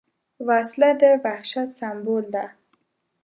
وسله 0.47 0.89
د 1.01 1.03
وحشت 1.23 1.69
سمبول 1.79 2.25
ده 2.35 2.45